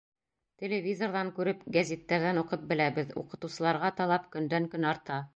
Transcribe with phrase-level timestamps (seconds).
[0.61, 5.19] —Телевизорҙан күреп, гәзиттәрҙән уҡып беләбеҙ: уҡытыусыларға талап көндән-көн арта.